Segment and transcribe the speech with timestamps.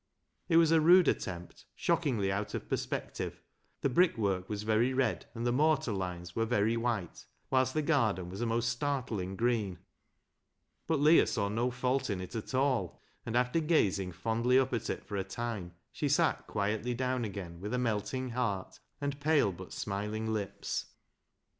[0.49, 3.43] It was a rude attempt, shockingly out of perspective,—
[3.81, 8.27] the brickwork was very red, and the mortar lines were very white, whilst the garden
[8.27, 9.77] was a most startling green,—
[10.87, 14.89] but Leah saw no fault in it at all; and after gazing fondly up at
[14.89, 19.51] it for a time, she sat quietly down again with a melting heart and pale
[19.51, 20.87] but smiling lips.